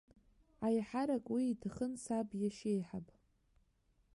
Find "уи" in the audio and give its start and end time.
1.33-1.43